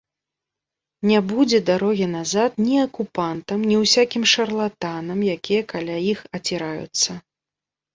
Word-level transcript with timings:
Не 1.09 1.19
будзе 1.31 1.59
дарогі 1.67 2.07
назад 2.15 2.57
ні 2.65 2.75
акупантам, 2.87 3.59
ні 3.71 3.75
ўсякім 3.83 4.29
шарлатанам, 4.35 5.19
якія 5.39 5.61
каля 5.77 6.05
іх 6.13 6.29
аціраюцца! 6.39 7.11